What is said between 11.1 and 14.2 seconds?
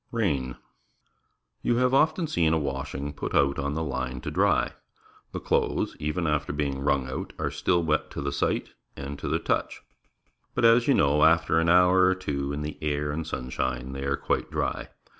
after an hour or two in the air and sunshine, they are